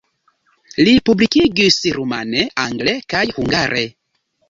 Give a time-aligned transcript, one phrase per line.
[0.87, 3.89] Li publikigis rumane, angle kaj hungare.